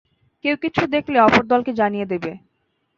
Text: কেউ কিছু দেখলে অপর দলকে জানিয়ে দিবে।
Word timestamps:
কেউ 0.45 0.55
কিছু 0.63 0.81
দেখলে 0.87 1.17
অপর 1.19 1.43
দলকে 1.45 1.71
জানিয়ে 1.73 2.05
দিবে। 2.05 2.31